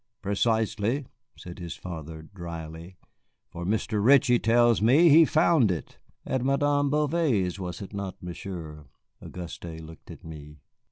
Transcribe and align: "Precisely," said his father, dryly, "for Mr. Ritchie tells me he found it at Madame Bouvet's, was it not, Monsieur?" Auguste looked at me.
"Precisely," 0.23 1.05
said 1.37 1.59
his 1.59 1.75
father, 1.75 2.23
dryly, 2.23 2.97
"for 3.51 3.65
Mr. 3.67 4.03
Ritchie 4.03 4.39
tells 4.39 4.81
me 4.81 5.09
he 5.09 5.25
found 5.25 5.69
it 5.69 5.99
at 6.25 6.43
Madame 6.43 6.89
Bouvet's, 6.89 7.59
was 7.59 7.83
it 7.83 7.93
not, 7.93 8.15
Monsieur?" 8.19 8.87
Auguste 9.21 9.63
looked 9.63 10.09
at 10.09 10.23
me. 10.23 10.57